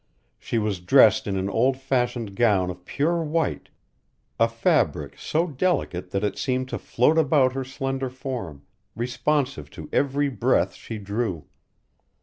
[0.39, 3.69] She was dressed in an old fashioned gown of pure white,
[4.39, 8.63] a fabric so delicate that it seemed to float about her slender form,
[8.95, 11.45] responsive to every breath she drew.